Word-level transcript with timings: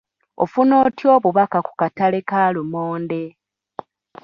Ofuna 0.43 0.73
otya 0.85 1.09
obubaka 1.17 1.57
ku 1.67 1.71
kataale 1.79 2.19
ka 2.29 2.41
lumonde? 2.55 3.23